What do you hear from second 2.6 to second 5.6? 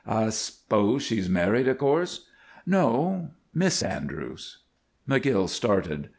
"No, Miss Andrews." McGill